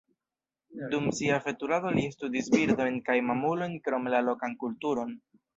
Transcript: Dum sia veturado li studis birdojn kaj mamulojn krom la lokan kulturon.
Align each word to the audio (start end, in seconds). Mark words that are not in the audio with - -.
Dum 0.93 1.09
sia 1.17 1.35
veturado 1.49 1.91
li 1.97 2.07
studis 2.15 2.49
birdojn 2.55 2.99
kaj 3.11 3.19
mamulojn 3.29 3.79
krom 3.89 4.11
la 4.15 4.27
lokan 4.31 4.61
kulturon. 4.65 5.17